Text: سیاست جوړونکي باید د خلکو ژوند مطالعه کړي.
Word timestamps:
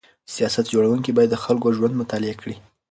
سیاست 0.33 0.65
جوړونکي 0.73 1.11
باید 1.13 1.29
د 1.31 1.37
خلکو 1.45 1.67
ژوند 1.77 1.95
مطالعه 2.01 2.35
کړي. 2.41 2.55